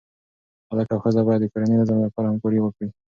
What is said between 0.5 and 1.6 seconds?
هلک او ښځه باید د